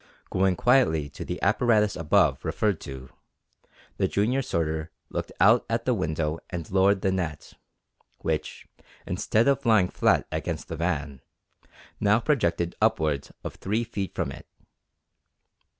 Going 0.31 0.55
quietly 0.55 1.09
to 1.11 1.23
the 1.23 1.39
apparatus 1.43 1.95
above 1.95 2.43
referred 2.43 2.81
to, 2.81 3.11
the 3.97 4.07
junior 4.07 4.41
sorter 4.41 4.89
looked 5.09 5.31
out 5.39 5.63
at 5.69 5.85
the 5.85 5.93
window 5.93 6.39
and 6.49 6.67
lowered 6.71 7.01
the 7.01 7.11
net, 7.11 7.53
which, 8.17 8.65
instead 9.05 9.47
of 9.47 9.63
lying 9.63 9.89
flat 9.89 10.25
against 10.31 10.69
the 10.69 10.75
van, 10.75 11.21
now 11.99 12.19
projected 12.19 12.73
upwards 12.81 13.31
of 13.43 13.53
three 13.53 13.83
feet 13.83 14.15
from 14.15 14.31
it. 14.31 14.47